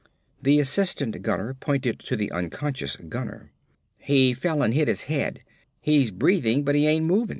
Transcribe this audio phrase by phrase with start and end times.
[0.41, 3.51] The assistant gunner pointed to the unconscious gunner.
[3.99, 5.43] "He fell an' hit his head.
[5.79, 7.29] He's breathin' but he ain't movin'."